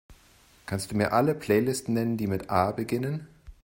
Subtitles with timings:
[0.65, 3.27] Kannst Du mir alle Playlists nennen, die mit A beginnen?